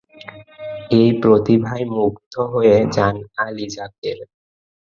[0.91, 3.15] এই প্রতিভায় মুগ্ধ হয়ে যান
[3.37, 4.17] আলী যাকের।